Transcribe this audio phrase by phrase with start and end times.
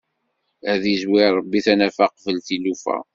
[0.71, 2.97] Ad izwer Ṛebbi tanafa qbel tilufa!